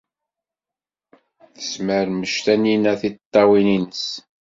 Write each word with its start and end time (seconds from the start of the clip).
Tesmermec 1.55 2.33
Taninna 2.45 2.93
tiṭṭawin-nnes. 3.01 4.05